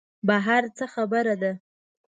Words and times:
بهر 0.27 0.63
څه 0.77 0.85
خبره 0.93 1.35
ده. 1.41 1.51